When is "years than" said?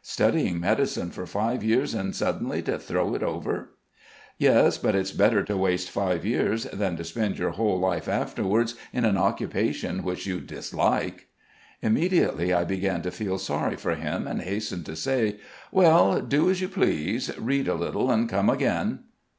6.24-6.96